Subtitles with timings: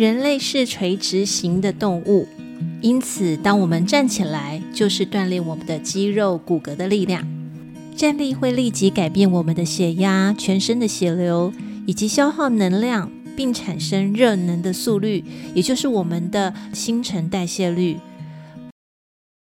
[0.00, 2.26] 人类是垂直型的动物。
[2.80, 7.28] 因此当我们站起来就是锻炼我们的肌肉骨骼的力量。
[7.94, 11.52] 站立会立即改变我们的血压全身的血流
[11.86, 15.22] 以及消耗能量并产生热能的速率
[15.52, 17.98] 也就是我们的新陈代谢率。